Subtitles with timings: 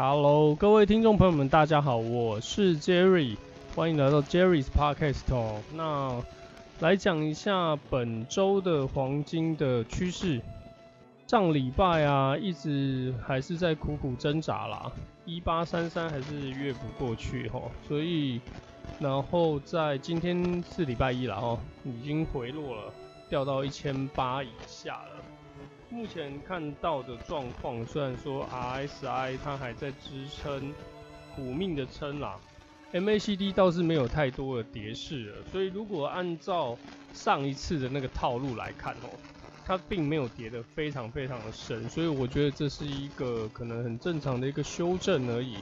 [0.00, 3.36] Hello，各位听众朋友们，大家好，我是 Jerry，
[3.74, 5.60] 欢迎来到 Jerry's Podcast 哦。
[5.74, 6.22] 那
[6.78, 10.40] 来讲一下本周的黄金的趋势。
[11.26, 14.92] 上礼拜啊，一直还是在苦苦挣扎啦，
[15.24, 18.40] 一八三三还是越不过去齁，所以
[19.00, 22.82] 然后在今天是礼拜一了哦，已经回落了，
[23.28, 25.17] 掉到一千八以下了。
[25.90, 30.72] 目前看到的状况，虽然说 RSI 它还在支撑，
[31.34, 32.38] 苦命的撑啦
[32.92, 36.76] ，MACD 倒是没有太多的跌势了，所以如果按照
[37.12, 39.08] 上一次的那个套路来看哦，
[39.64, 45.56] 它并没有跌得非常非常的深，所以我觉得这是一个可能很正常的一个修正而已。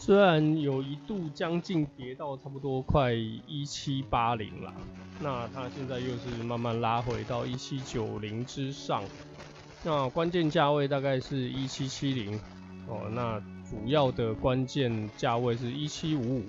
[0.00, 4.72] 虽然有一度将近跌到差不多快一七八零了，
[5.20, 9.04] 那它现在又是慢慢拉回到一七九零之上，
[9.84, 12.40] 那关键价位大概是一七七零
[12.86, 16.44] 哦，那主要的关键价位是一七五五，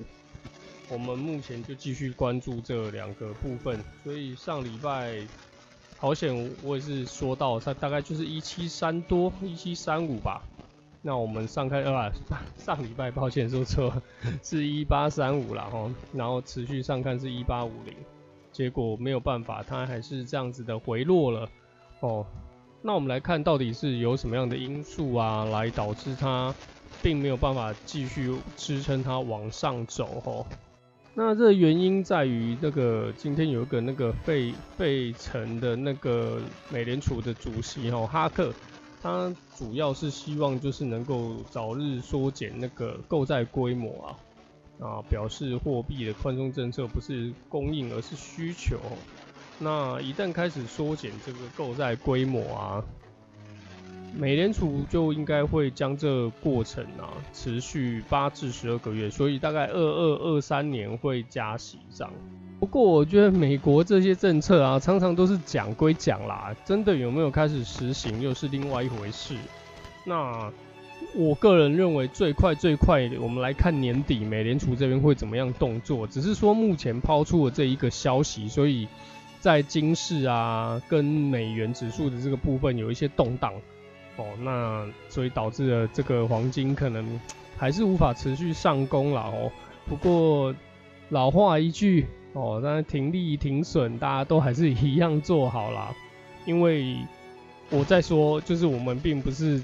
[0.90, 5.28] 我们目前就继续关注这两个部分，所以上礼拜
[5.98, 10.42] 好险我也是说到它大概就是一七三多一七三五吧。
[11.04, 12.12] 那我们上开啊，
[12.56, 13.92] 上礼拜抱歉说错，
[14.44, 17.96] 是一八三五了哈，然后持续上看是一八五零，
[18.52, 21.50] 结果没有办法，它还是这样子的回落了
[22.02, 22.24] 哦。
[22.84, 26.54] 那我们来看到底是有什么样的因素啊，来导致它
[27.02, 30.46] 并没有办法继续支撑它往上走哈。
[31.16, 38.54] 那这原因在于那个今天有一个那个费费城的那个美联储的主席哈哈克。
[39.02, 44.16] 它主要是希望就是能够早日缩减那个购债规模
[44.80, 48.78] 啊，啊，表示货币的宽松政策不是供应而是需求。
[49.58, 52.84] 那一旦开始缩减这个购债规模啊，
[54.16, 62.14] 美联储就应该会将这过程啊持续八至十二个月，所以大概二二二三年会加息这样。
[62.62, 69.36] 不过我觉得美国这些政策啊，常常都是讲归讲啦，真的有没有开始实行又是另外一回事。
[70.06, 70.48] 那
[71.16, 76.06] 我个人认为最快最快，我们来看年底美联储这边会怎么样动作。
[76.06, 78.88] 只是说目前抛出了这一个消息，所以
[79.40, 83.52] 在金市啊跟美元指数的这个部分有一些动荡
[84.18, 84.26] 哦。
[84.44, 87.20] 那所以导致了这个黄金可能
[87.58, 89.52] 还是无法持续上攻了哦。
[89.88, 90.54] 不过
[91.10, 92.06] 老话一句。
[92.34, 95.94] 哦，但是停利停损，大家都还是一样做好啦。
[96.46, 96.98] 因为
[97.70, 99.62] 我在说，就是我们并不是，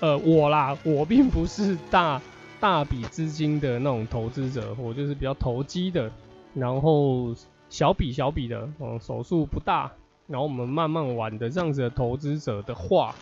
[0.00, 2.22] 呃，我啦， 我并不是大
[2.60, 6.10] 大笔资金的那种投资者，我就是比较投机的，
[6.54, 7.34] 然后
[7.68, 9.90] 小笔小笔的，嗯，手数不大，
[10.28, 13.14] 然后我们慢慢玩的这样子的投资者的话，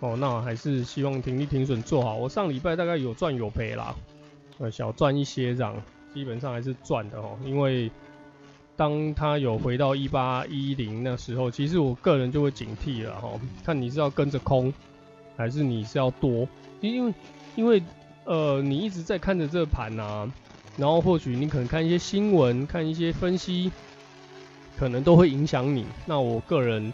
[0.00, 2.16] 哦，那我还是希望停利停损做好。
[2.16, 3.94] 我上礼拜大概有赚有赔啦，
[4.58, 5.76] 呃，小赚一些这样。
[6.14, 7.90] 基本上还是赚的哦，因为
[8.76, 13.28] 当它有回到一八一零那时候，其实我个人就会警惕了哈，
[13.64, 14.72] 看你是要跟着空，
[15.36, 16.48] 还是你是要多，
[16.80, 17.14] 因为
[17.56, 17.82] 因为
[18.24, 20.32] 呃你一直在看着这盘啊，
[20.76, 23.70] 然后或许你可能看一些新闻，看一些分析，
[24.76, 25.84] 可能都会影响你。
[26.06, 26.92] 那我个人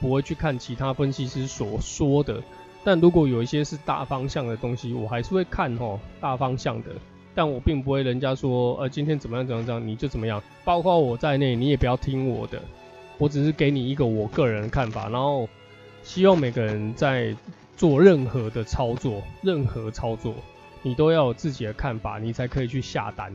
[0.00, 2.42] 不会去看其他分析师所说的，
[2.84, 6.90] 但如果有一些是大方向的东西，我还是会看齁，大方向的。
[7.34, 12.60] 但我并不会人家说，呃，今天怎么样怎么样，你就怎么样，包括我在内，你也不要听我的，
[13.18, 15.48] 我只是给你一个我个人的看法，然后
[16.02, 17.34] 希望每个人在
[17.76, 20.34] 做任何的操作，任何操作，
[20.82, 23.34] 你都要有自己的看法，你才可以去下单。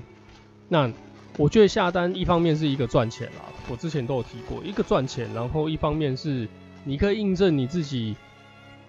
[0.69, 0.91] 那
[1.37, 6.47] 我觉得下单一方面是一个赚钱啦，我之前都有提过，一个赚钱，然后一方面是
[6.83, 8.15] 你可以印证你自己。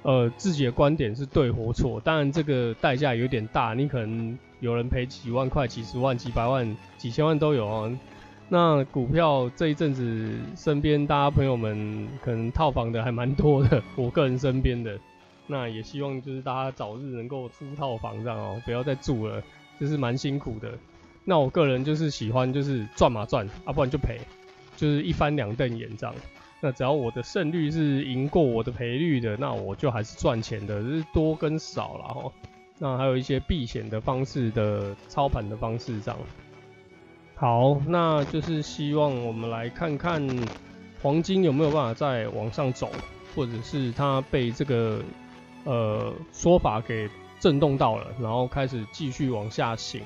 [0.02, 7.90] 呃，自己的观点是对或错，当然这个代价有点大，你可能有人赔几万块、几十万、几百万、几千万都有啊。
[8.48, 14.98] 那股票这一阵子，身边大家朋友们可能套房的还蛮多的，我个人身边的，
[15.46, 19.42] 那也希望就是大家早日能够出套房这样哦，不要再住了，
[19.78, 20.72] 就是蛮辛苦的。
[21.24, 24.18] 那我个人就是喜欢就是赚嘛赚，啊不然就赔，
[24.76, 26.14] 就是一翻两瞪眼这样。
[26.60, 32.32] 那只要我的胜率是赢过我的赔率的，那我就还是赚钱的，就是多跟少了哈。
[32.78, 36.18] 那还有一些避险的方式的操盘的方式这样。
[37.34, 40.20] 好，那就是希望我们来看看
[41.00, 42.90] 黄金有没有办法再往上走，
[43.36, 45.00] 或者是它被这个
[45.64, 47.08] 呃说法给
[47.38, 50.02] 震动到了，然后开始继续往下行。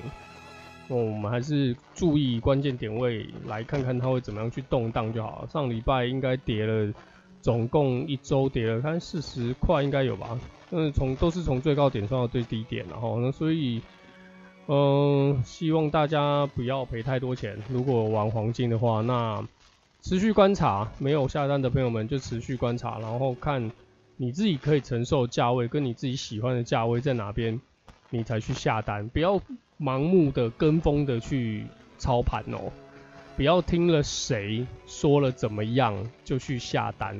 [0.89, 5.47] 哦，我们还是注意关键点位，来看看它会怎么样去动荡就好了。
[5.49, 6.93] 上礼拜应该跌了，
[7.41, 10.37] 总共一周跌了看四十块应该有吧？
[10.71, 13.81] 嗯，从都是从最高点算到最低点，然后那所以，
[14.67, 17.57] 嗯、希望大家不要赔太多钱。
[17.69, 19.45] 如果玩黄金的话，那
[20.01, 23.71] 持续观察，没有下单的朋友们就持续观察，然后看
[24.17, 27.61] 你自己可以承受价位跟你自己喜欢的价位在哪边，
[28.13, 29.41] 你才去下单，不要
[29.81, 31.65] 盲目的跟风的去
[31.97, 32.71] 操盘哦，
[33.35, 37.19] 不要听了谁说了怎么样就去下单。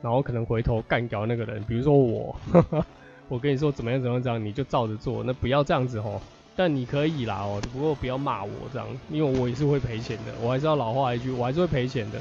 [0.00, 2.36] 然后可能回头干掉那个人，比如说我，
[3.28, 6.22] 我跟你说怎么样怎么样，这样你就照着做，那不要这样子吼。
[6.54, 12.20] 但你可以啦哦，不过不要骂我这样，因为我也是会赔钱的，我还是要老话一句，我还是会赔钱的。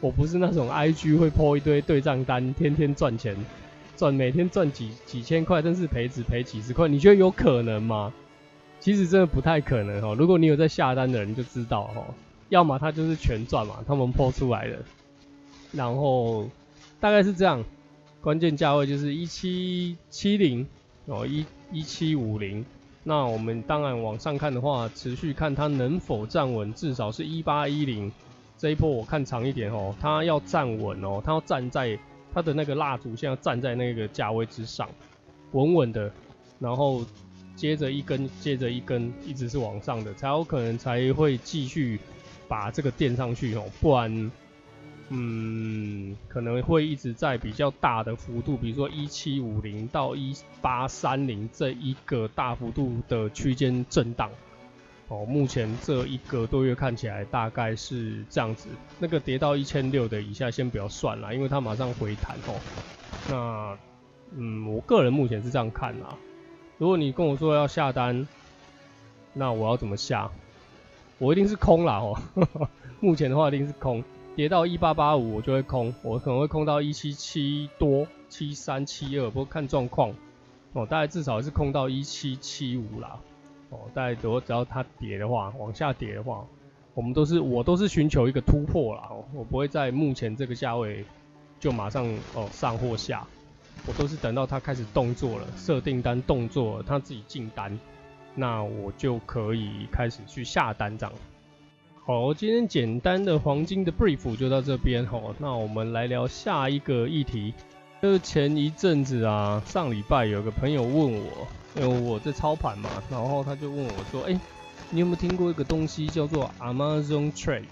[0.00, 3.36] 我不是那种 IG 会破一堆对账单，天天赚钱，
[3.96, 8.12] 赚每天赚几几千块，但是赔只赔几十块，你觉得有可能吗？
[8.80, 10.14] 其实真的不太可能哦。
[10.18, 12.14] 如果你有在下单的人就知道哦，
[12.48, 14.78] 要么他就是全赚嘛，他们 po 出来的，
[15.72, 16.48] 然后。
[17.00, 17.62] 大概是这样，
[18.22, 20.66] 关键价位就是一七七零
[21.04, 22.64] 哦，一一七五零。
[23.02, 28.10] 那我们当然往上看的话，持续看它能否站稳，至少是一八一零。
[28.56, 31.98] 这一波我看长一点哦，它要站稳哦，它要站在
[32.34, 34.88] 它的那个蜡烛现在站在那个价位之上，
[35.52, 36.10] 稳稳的，
[36.58, 37.06] 然后
[37.54, 42.00] 接着一根接着一根，一直是往上的，才有可能才会继续
[42.48, 44.30] 把这个垫上去哦，不然。
[45.10, 54.30] 嗯，可能会一直在比较大的幅度，比如说一七五零到一八三零这一个大幅度的区间震荡。
[55.08, 58.68] 哦，目前这一个多月看起来大概是这样子。
[58.98, 62.58] 那个跌到一千六的以下先不要算了，因为它马上回弹哦。
[63.28, 63.78] 那，
[64.36, 66.16] 嗯，我个人目前是这样看啦。
[66.78, 68.26] 如果你跟我说要下单，
[69.32, 70.30] 那我要怎么下？
[71.18, 72.18] 我一定是空啦哦。
[73.00, 74.02] 目前的话一定是空。
[74.34, 80.12] 跌到一八八五，我就会空，我可能会空到一七七多，七三七二，不过看状况，
[80.72, 83.20] 哦，大概至少是空到一七七五啦，
[83.74, 86.46] 哦，大概如果只要它跌的话，往下跌的话，
[86.94, 91.04] 我们都是我都是寻求一个突破啦，我不会在目前这个价位
[91.58, 93.26] 就马上哦上或下，
[93.86, 97.78] 我都是等到它开始动作了，设订单动作了，它自己进单，
[98.34, 101.14] 那我就可以开始去下单这样。
[102.06, 105.34] 好，今天简单的黄金的 brief 就到这边吼。
[105.38, 107.54] 那我们来聊下一个议题。
[108.04, 114.38] 就是前一阵子啊，上礼拜有个朋友问我，因为我在操盘嘛，然后他就问我说：“哎、
[114.90, 117.64] 你有没有听过一个东西叫做 Amazon Trade？”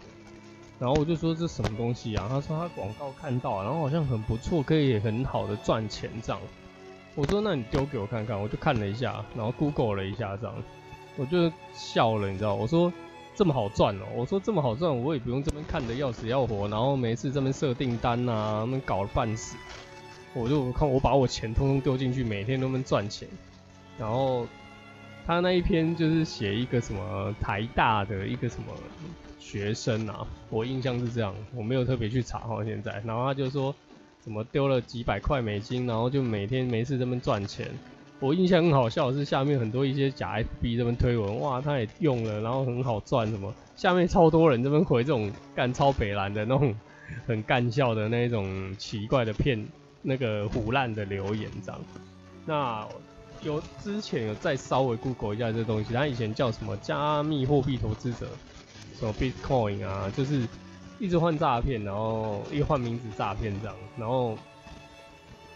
[0.80, 6.40] 然后我就说：“这什么东西啊？”他说他广告看到，然后好像很不错，可以很好的赚钱这样。
[7.14, 10.54] 我说：“那你丢给我看看。”我就看了一下，然后 Google 了一下这样，
[11.18, 12.54] 我就笑了，你知道？
[12.54, 12.90] 我说。
[13.34, 14.04] 这么好赚哦！
[14.14, 19.56] 我说这么好赚，我也不用这边看得要死要活，然后每次这边设订单啊，那边搞了半死。
[20.34, 23.28] 我就看我把我钱通通丢进去，每天都能赚钱。
[23.98, 24.46] 然后
[25.26, 28.72] 他那一篇就是写一个什么台大的一个什么
[29.38, 33.02] 学生啊，我印象是这样，我没有特别去查哈现在。
[33.04, 33.74] 然后他就说
[34.20, 37.68] 怎么丢了几百块美金，然后就每天没事这边赚钱。
[38.18, 46.74] 我印象很好笑的是下面很多一些假 FB 这边推文，哇，他也用了，然后很好赚什么，下面超多人这边回这种干超北蓝的那种
[47.26, 49.66] 很干笑的那种奇怪的骗
[50.02, 51.80] 那个唬烂的留言这样。
[52.44, 52.86] 那
[53.42, 58.28] 有之前有再稍微 Google 一下这东西，他以前叫什么加密货币投资者，
[58.98, 60.46] 什么 Bitcoin 啊，就是
[60.98, 64.36] 一直换诈骗，然后一换名字诈骗这样，然后。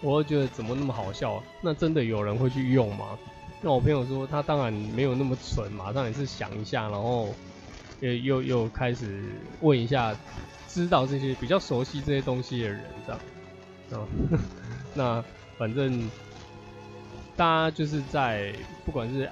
[0.03, 1.43] 我会觉得怎么那么好笑啊？
[1.63, 3.19] 那真的有人会去用吗？
[3.63, 7.35] 那我朋友说他当然没有那么蠢，马上也是想一下，然后
[8.01, 9.25] 又又又开始
[9.63, 10.15] 问一下，
[10.69, 13.21] 知道这些比较熟悉这些东西的人这样。
[13.93, 14.01] 啊，
[14.95, 15.25] 那
[15.59, 16.11] 反正
[17.37, 18.53] 大家就是在
[18.85, 19.29] 不管是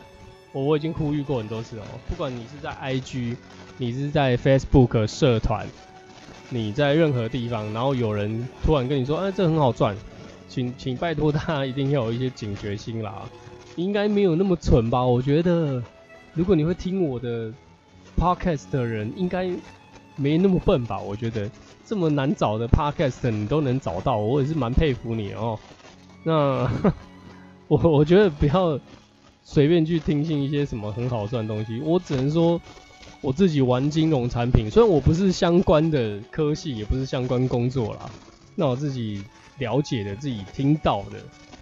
[0.53, 3.37] 我我已经呼吁过很多次哦，不管你是在 IG，
[3.79, 5.67] 你是在 Facebook 社团，
[6.51, 9.97] 你在任何地方，然后有人突然跟你说，哎，这很好赚。
[10.47, 13.29] 请请拜托大家一定要有一些警觉心啦，
[13.75, 15.05] 应该没有那么蠢吧？
[15.05, 15.83] 我觉得，
[16.33, 17.53] 如果你会听我的
[18.17, 19.51] podcast 的人，应该
[20.15, 21.01] 没那么笨吧？
[21.01, 21.51] 我觉得
[21.85, 25.59] 这么难找的 podcast 你都能找到，我也是蛮佩服你哦。
[26.23, 26.71] 那
[27.69, 28.79] 我我觉得不要
[29.43, 32.61] 随便去听信一些什么很好赚东西，我只能说
[33.21, 38.11] 我自己玩金融产品，虽然我不是相关的科系，也不是相关工作啦，
[38.55, 39.23] 那我自己。
[39.59, 41.19] 了解的自己听到的，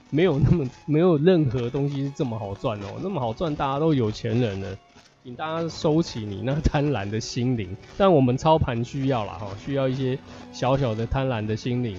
[0.09, 4.79] 没有那么没有任何东西是这么好赚哦，那么好赚，大家都有钱人了，
[5.25, 7.77] 请大家收起你那贪婪的心灵。
[7.97, 10.19] 但我们操盘需要啦哈，需要一些
[10.53, 11.97] 小小的贪婪的心灵，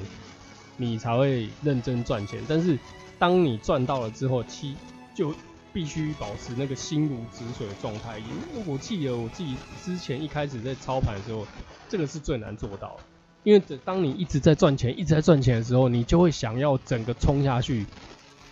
[0.75, 2.41] 你才会认真赚钱。
[2.49, 2.77] 但是
[3.17, 4.75] 当你赚到了之后，七
[5.15, 5.33] 就
[5.71, 8.19] 必须保持那个心如止水的状态。
[8.19, 11.47] 因为我记得我自己之前一开始在操盘的时候，
[11.87, 13.03] 这个是最难做到的。
[13.43, 17.85] 因为当你一直在赚钱，一直在赚钱的时候，你就会想要整个冲下去，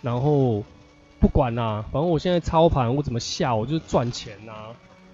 [0.00, 0.64] 然后
[1.22, 4.52] 不管啦、反正我现在操盘，我怎么下，我就是赚钱呐、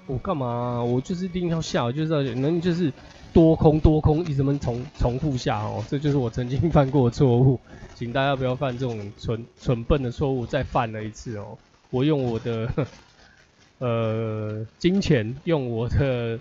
[0.06, 2.90] 我干嘛、我就是一定要下，就是要能就是
[3.32, 7.60] 多空多空一直们重重复下哦，这就是我曾经犯过的错误，
[7.94, 11.58] 请大家不要犯这种蠢蠢笨的错误，再犯了一次哦。
[11.90, 12.68] 我用我的
[13.78, 16.40] 呃金钱，用我的。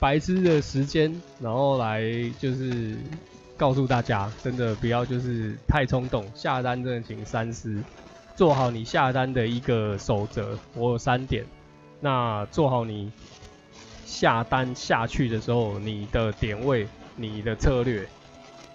[0.00, 2.04] 白痴的时间，然后来
[2.38, 2.96] 就是
[3.56, 7.82] 告诉大家，真的不要就是太冲动，下单真的请三思，
[8.38, 10.56] 做好你下单的一个守则。
[10.74, 11.44] 我有三点，
[11.98, 13.10] 那做好你
[14.06, 18.06] 下单下去的时候，你的点位、你的策略、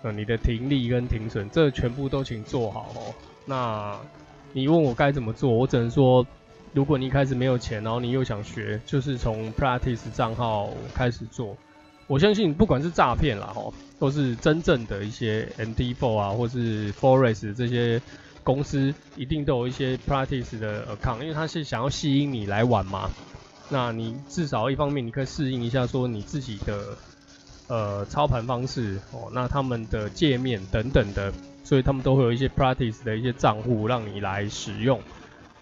[0.02, 3.16] 呃，你的停利跟停损，这全部都请做好哦。
[3.46, 3.98] 那
[4.52, 6.28] 你问我该怎么做，我只能说。
[6.74, 11.56] 如果你一开始没有钱，然后你又想学，就是从 Practice 账号开始做。
[12.08, 18.02] 我相信不管是诈骗啦，吼，都是真正的一些 MT4 啊，或是 Forex 这些
[18.44, 23.10] 公司，一定都有一些 Practice 的 account，因为他是想要吸引你来玩嘛。
[23.70, 26.98] 那你至少一方面你可以适应一下，说你自己的
[27.68, 31.34] 呃操盘方式哦，那他们的界面等等的，
[31.64, 35.02] 所以他们都会有一些 Practice 的一些账户让你来使用。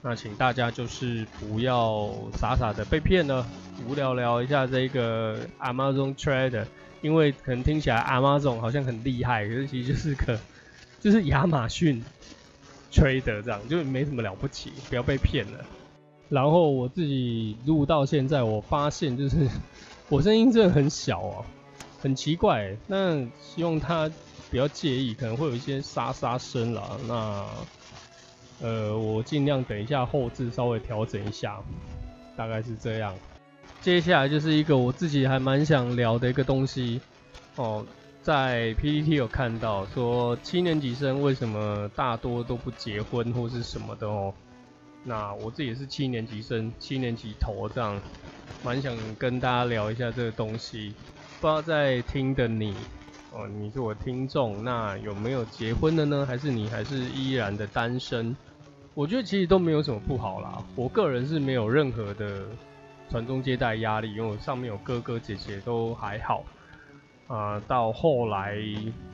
[0.01, 3.45] 那请大家就是不要傻傻的被骗了，
[3.87, 6.65] 无聊聊一下这个 Amazon Trader，
[7.01, 10.39] 因为可能听起来 Amazon 好像很厉害，可是其实就是个
[10.99, 12.03] 就是亚马逊
[12.91, 15.59] Trader 这样，就没什么了不起，不要被骗了。
[16.29, 19.47] 然后我自己录到现在，我发现就是
[20.09, 21.45] 我声音真的很小啊，
[22.01, 22.75] 很奇怪。
[22.87, 24.09] 那希望他
[24.49, 26.97] 不要介意，可能会有一些沙沙声啦。
[27.07, 27.45] 那。
[28.63, 31.59] 呃，我尽量等一下后置稍微调整一下，
[32.37, 33.11] 大概是这样。
[33.81, 37.01] 接下来就是一个我自己还蛮想聊的一个东西
[37.55, 37.83] 哦，
[38.21, 44.31] 在 PPT 有看到说七年级生为什么大多都不结婚或是什么的哦。
[45.03, 47.99] 那我自己也是七年级生，七年级头这样，
[48.63, 50.93] 蛮想跟大家聊一下这个东西。
[51.39, 52.75] 不知道在听的你
[53.33, 56.23] 哦，你是我听众，那有没有结婚的呢？
[56.23, 58.37] 还是你还是依然的单身？
[58.93, 62.43] 我觉得其实都没有什么不好啦，我个人是没有任何的
[63.09, 66.43] 传宗接代压力，因为我上面有哥哥姐姐都还好。
[67.31, 68.57] 啊、到后来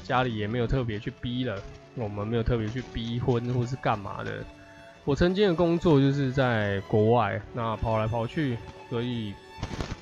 [0.02, 1.62] 家里也没有特别去逼了，
[1.94, 4.44] 我们没有特别去逼婚或是干嘛的。
[5.06, 8.58] 我曾经的工作就是在国外，那跑来跑去，
[8.90, 9.36] 所以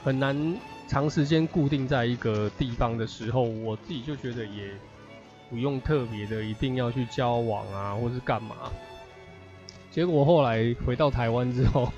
[0.02, 0.56] 很难
[0.88, 4.70] 长时间固定在一个地方的时候，我自己就觉得也
[5.50, 8.56] 不用特别的一定要去交往啊，或是干嘛。
[9.92, 11.92] 结果后来回到台湾之后，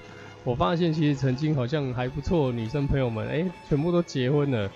[0.43, 4.67] 我发现其实曾经好像还不错女生朋友们，哎，全部都结婚了。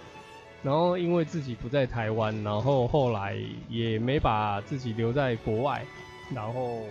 [0.64, 3.36] 然后因为自己不在台湾，然后后来
[3.68, 5.84] 也没把自己留在国外，
[6.34, 6.84] 然后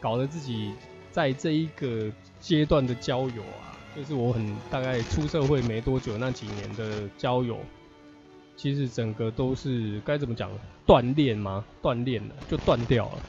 [0.00, 0.72] 搞得自己
[1.10, 7.58] 在这一个阶段的交友啊，就是我很大概出社会没多久那几年的交友，
[8.56, 10.48] 其实整个都是该怎么讲，
[10.86, 11.64] 断链吗？
[11.82, 13.22] 断链了，就断掉了。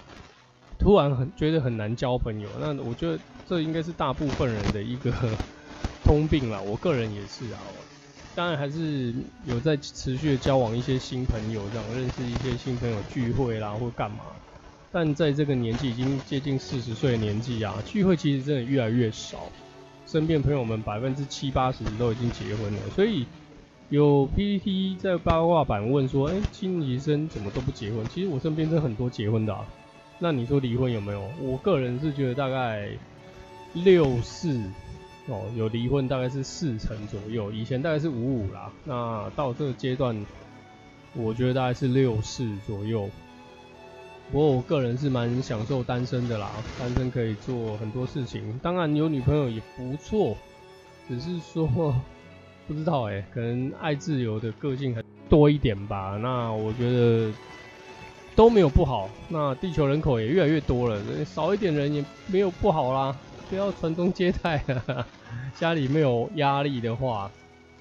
[0.78, 5.12] 突然很觉得很难交朋友，那我觉得这应该是大部分人的一个
[6.04, 6.62] 通病啦。
[6.62, 7.60] 我个人也是啊，
[8.36, 9.14] 当然还是
[9.46, 14.20] 有在持续的交往一些新朋友，这样认识一些新朋友聚会啦或干嘛。
[14.92, 19.48] 但在这个年纪已经接近四十岁的年纪啊，聚会其实真的越来越少。
[20.08, 23.28] 身边朋友们百分之七八十都已经结婚了，所以
[23.90, 28.08] 有 PPT 在八卦版问说，哎、欸，七年级生怎么都不结婚？
[28.08, 29.64] 其实我身边真的很多结婚的啊。
[30.18, 31.30] 那你说离婚有没有？
[31.42, 32.90] 我个人是觉得大概
[33.74, 34.60] 六四
[35.30, 38.72] 哦，有离婚大概是四成左右，以前大概是五五啦。
[38.84, 40.26] 那到这个阶段，
[41.14, 43.10] 我觉得大概是六四左右。
[44.32, 48.60] 不过我个人是蛮享受单身的啦，单身可以做很多事情。
[48.62, 50.36] 当然有女朋友也不错，
[51.08, 51.68] 只是说
[52.68, 56.18] 不知道哎、可能爱自由的个性很多一点吧。
[56.22, 57.32] 那我觉得。
[58.36, 63.14] 都没有不好，那地球人口也越来越多了，少一点人也没有不好啦。
[63.50, 64.64] 不要传宗接代，
[65.58, 67.30] 家里没有压力的话，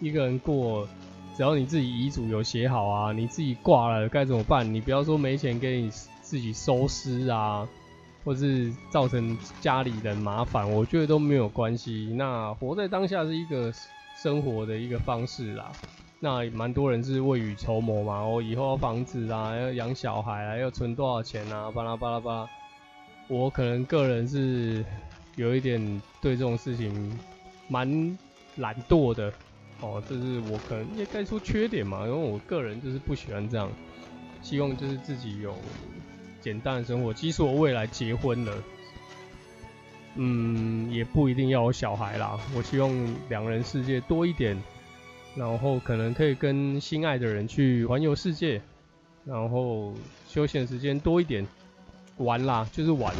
[0.00, 0.88] 一个人过，
[1.36, 4.72] 只要你自己遗嘱有写好啊，你自己挂了该怎么办？
[4.72, 5.90] 你不要说没钱给你
[6.22, 7.68] 自己收尸啊，
[8.24, 12.14] 或是造成家里人麻烦，我觉得都没有关系。
[12.16, 13.70] 那活在当下是一个
[14.16, 15.70] 生活的一个方式啦。
[16.20, 22.48] 那蛮多人是未雨绸缪嘛，我以后要房子啊，要养小孩啊，要存多少钱啊，巴拉巴拉巴拉。
[23.28, 24.82] 我可能个人是
[25.38, 25.80] 有一点
[26.20, 27.16] 对这种事情
[27.68, 27.88] 蛮
[28.56, 29.32] 懒惰的
[29.80, 33.70] 哦，这是我可能应该说缺点嘛，因为我个人就是不喜欢这样，
[34.42, 35.56] 希望就是自己有
[36.40, 37.14] 简单的生活。
[37.14, 38.52] 即使我未来结婚了，
[40.16, 42.36] 嗯，也不一定要有小孩啦。
[42.52, 42.92] 我希望
[43.28, 44.60] 两人世界多一点，
[45.36, 48.60] 然后可能可以跟心爱的人去环游世界，
[49.24, 49.94] 然后
[50.26, 51.46] 休闲时间多一点。
[52.16, 53.14] 玩啦，就是玩。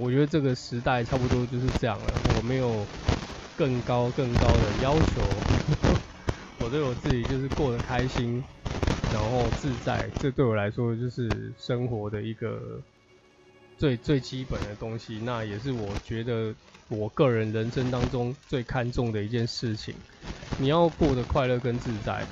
[0.00, 2.20] 我觉得这个时代差不多就是这样了。
[2.24, 2.86] 我没有
[3.54, 5.42] 更高更高的要求，
[6.58, 8.44] 我对我自己就是过得开心，
[9.08, 10.10] 然后自在。
[10.18, 12.80] 这对我来说就是生活的一个
[13.78, 15.18] 最最基本的东西。
[15.20, 16.54] 那也是我觉得
[16.88, 19.94] 我个人人生当中最看重的一件事情。
[20.56, 22.26] 你要过得快乐跟自在，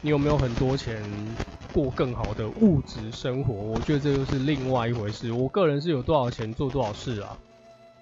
[0.00, 1.38] 你有没有很多钱？
[1.72, 5.32] 过更好的物质生活，我觉得这又是另外一回事。
[5.32, 7.36] 我个人是有多少钱做多少事啊，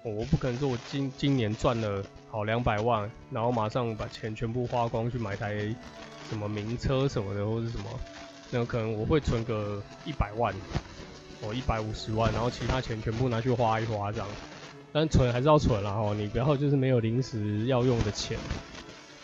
[0.03, 5.73] 我不可能说我今今年赚了好两百万，然后马上把钱全部花光去买台
[6.29, 7.85] 什么名车什么的，或者什么，
[8.51, 10.53] 那可能我会存个一百万，
[11.41, 14.27] 哦一百五十万，然后其他钱全部拿去花一花这样。
[14.91, 18.37] 但存还是要存啦，哦，你不要就是没有临时要用的钱。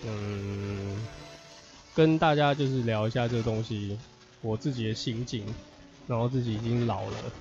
[0.06, 1.04] 嗯，
[1.96, 3.98] 跟大家就是聊一下这个东西。
[4.42, 5.56] 我自己的心境，
[6.08, 7.34] 然后自己已经老了，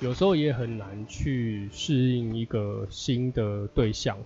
[0.00, 4.16] 有时候也很难去适应一个新的对象。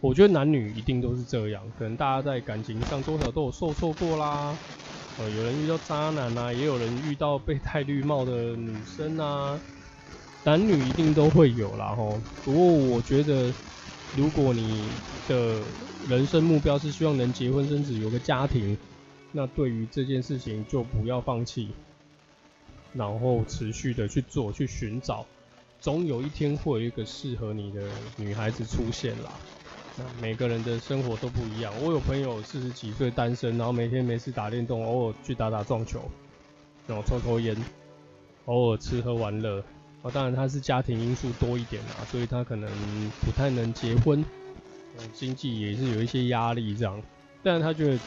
[0.00, 4.58] 我觉得男女一定都是这样，可能大家在感情上多少都有受挫过啦。
[5.16, 9.60] 呃，有人遇到渣男啊，也有人遇到被戴绿帽的女生啊，
[10.44, 12.22] 男女一定都会有啦齁。
[12.44, 13.54] 不过我觉得，
[14.12, 15.66] 如果你的
[16.08, 18.78] 人生目标是希望能结婚生子，有个家庭。
[19.32, 21.68] 那对于这件事情就不要放弃，
[22.92, 25.24] 然后持续的去做，去寻找，
[25.80, 29.30] 总有一天会有一个适合你的女孩子出现啦。
[29.96, 36.00] 那每个人的生活都不一样，我有朋友四十几岁单身，然后每天没事打电动，偶尔去打打撞球，
[36.88, 37.56] 然后抽抽烟，
[38.46, 39.62] 偶尔吃喝玩乐。
[40.02, 42.68] 啊，当然他是家庭因素多一点啦，所以他可能
[43.20, 44.24] 不太能结婚，
[45.12, 47.00] 经济也是有一些压力这样，
[47.44, 47.98] 但是他觉得。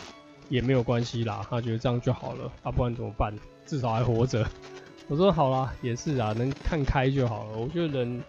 [0.50, 3.34] 也没有关系啦，他觉得这样就好了，啊，不然怎么办？
[3.66, 4.46] 至少还活着。
[5.08, 7.58] 我说好啦，也是啊，能看开就好了。
[7.58, 8.24] 我觉得人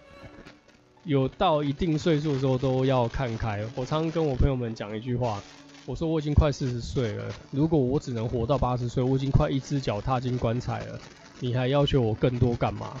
[1.03, 3.63] 有到一定岁数的时候都要看开。
[3.75, 5.41] 我常常跟我朋友们讲一句话，
[5.85, 10.99] 我说我已经快四十岁了，如果我只能活到八十岁，我已经快一只脚踏进棺材了，
[11.39, 12.97] 你还要求我更多干嘛？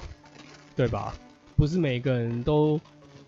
[0.75, 1.15] 对吧？
[1.55, 2.79] 不是每个人都。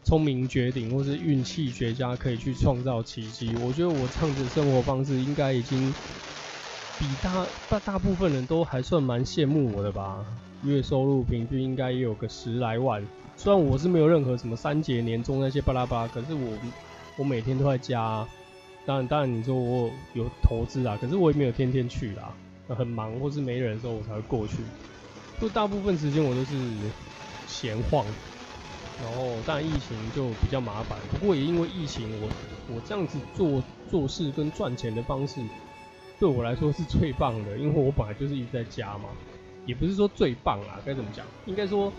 [0.07, 3.53] 聪明绝顶或是运气绝佳，可以去创造奇迹。
[3.59, 5.93] 我觉得我这样子的生活方式，应该已经
[6.97, 10.25] 比大大大部分人都还算蛮羡慕我的吧。
[10.63, 13.05] 月收入平均应该也有个十来万。
[13.35, 16.57] 虽然我是没有任何什么三节年终那些巴拉巴拉，可是我
[17.17, 18.25] 我每天都在家。
[18.85, 22.33] 当然当然，你说我有投资啊，可是我也没有天天去啦。
[22.69, 24.55] 很忙或是没人的时候，我才会过去。
[25.41, 26.53] 就大部分时间我都是
[27.45, 28.05] 闲晃。
[28.99, 30.97] 然后，但疫情就比较麻烦。
[31.11, 32.29] 不过也因为疫情，我
[32.73, 35.39] 我这样子做做事跟赚钱的方式，
[36.19, 37.57] 对我来说是最棒的。
[37.57, 39.09] 因为我本来就是一直在家嘛，
[39.67, 41.25] 也不是说最棒啦，该怎么讲？
[41.45, 41.93] 应该说，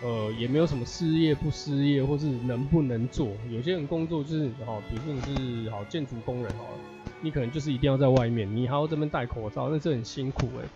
[0.00, 3.28] 呃，也没有什么失业不失业，或是能不能做。
[3.50, 5.20] 有些人工作就是，好，比如说你
[5.64, 6.78] 是好建筑工人好了，
[7.20, 10.68] 你可能就是一定要在外面，你还要这边戴口罩，那是很辛苦哎、欸。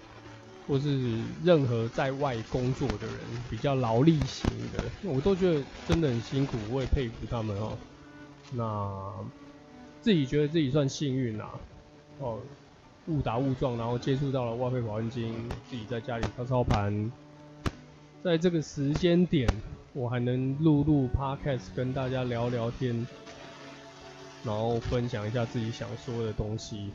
[0.70, 3.16] 或是任何在外工作的人，
[3.50, 7.76] 比较劳力型的，我都觉得真的很辛苦，我也佩服他们哦。
[8.52, 9.12] 那
[10.00, 11.50] 自己觉得自己算幸运啦，
[12.20, 12.38] 哦，
[13.08, 15.34] 误打误撞，然后接触到了外汇保证金，
[15.68, 17.10] 自己在家里操操盘，
[18.22, 19.48] 在这个时间点，
[19.92, 23.04] 我还能录录 podcast 跟大家聊聊天，
[24.44, 26.92] 然后分享一下自己想说的东西。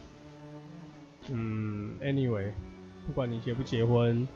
[1.30, 2.54] 嗯，anyway。
[3.06, 4.28] 不管你结不结婚，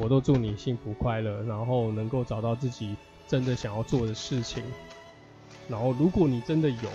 [0.00, 2.96] 我都祝你幸福快乐，然后能够找到自己
[3.28, 4.62] 真的想要做的事情。
[5.68, 6.90] 然后，如果你真的有，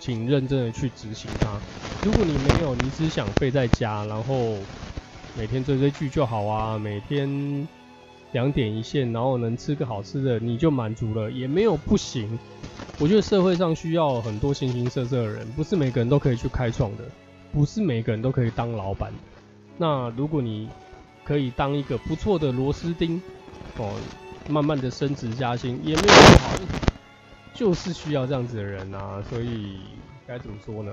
[0.00, 1.60] 请认真的去执行它。
[2.04, 4.56] 如果你没有，你只想废在家，然后
[5.36, 7.68] 每天追追剧就好啊，每天
[8.32, 12.38] 两点一线，然后能吃个好吃的，你就满足了，也没有不行。
[12.98, 17.04] 我觉得社会上需要很多形形色色的人，不是每个人都可以去开创的，
[17.52, 19.12] 不是每个人都可以当老板。
[19.78, 20.68] 那如果你
[21.24, 23.22] 可以当一个不错的螺丝钉，
[23.76, 23.94] 哦，
[24.48, 26.50] 慢慢的升职加薪也没有不好，
[27.54, 29.22] 就是需要这样子的人啊。
[29.30, 29.78] 所以
[30.26, 30.92] 该怎么说呢？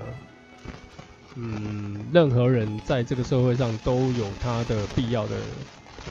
[1.34, 5.36] 嗯，任何人在这个社会上都有他的必要的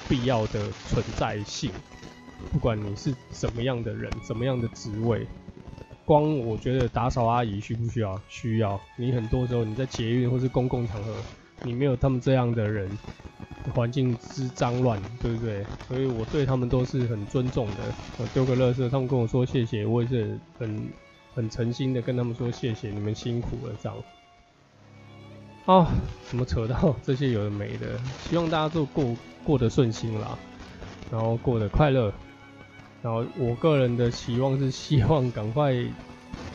[0.08, 1.72] 必要的存在性。
[2.52, 5.26] 不管你是什么样的人，什么样的职位，
[6.04, 8.22] 光我觉得打扫阿姨需不需要？
[8.28, 8.80] 需要。
[8.98, 11.16] 你很多时候你在捷运或是公共场合，
[11.64, 12.90] 你没有他们这样的人，
[13.74, 15.66] 环境之脏乱，对不对？
[15.88, 17.76] 所以我对他们都是很尊重的。
[18.18, 20.90] 我丢个垃圾，他们跟我说谢谢，我也是很
[21.34, 23.98] 很诚心的跟他们说谢谢，你们辛苦了这样。
[25.66, 25.88] 哦，
[26.28, 28.00] 怎么扯到这些有的没的？
[28.30, 30.38] 希望大家都过过得顺心啦，
[31.12, 32.14] 然后过得快乐。
[33.02, 35.74] 然后我个人的期望是希望赶快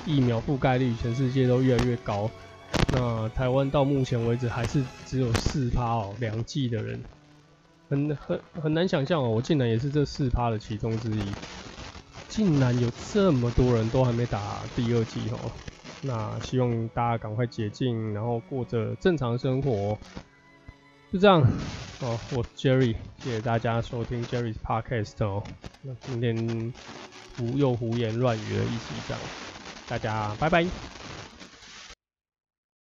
[0.04, 2.30] 疫苗覆盖率全世界都越来越高。
[2.92, 7.00] 那台湾到目前为止还是只有四趴哦，两季的人
[7.88, 11.22] 很很很难想象哦，我竟然也是这四趴的其中之一，
[12.28, 15.38] 竟然有这么多人都还没打第二季哦。
[16.02, 19.96] 那希望大家赶快解禁，然后过着正常生活，
[21.12, 21.42] 就这样。
[22.00, 25.42] 哦，我 Jerry，谢谢大家收听 Jerry's Podcast 哦。
[25.82, 26.72] 那今天
[27.36, 29.22] 胡又胡言乱语了一集，这样，
[29.86, 30.99] 大家拜拜。